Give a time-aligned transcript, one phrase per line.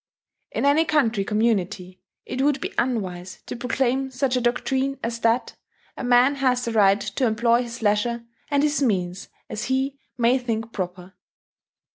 [0.49, 5.55] In any country community it would be unwise to proclaim such a doctrine as that
[5.95, 10.39] a man has the right to employ his leisure and his means as he may
[10.39, 11.13] think proper.